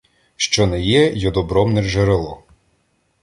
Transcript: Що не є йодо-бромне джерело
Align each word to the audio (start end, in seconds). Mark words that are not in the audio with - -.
Що 0.35 0.67
не 0.67 0.81
є 0.81 1.13
йодо-бромне 1.13 1.83
джерело 1.83 2.43